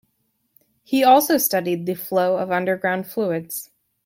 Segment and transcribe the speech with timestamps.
[0.83, 3.69] He also studied the flow of underground fluids.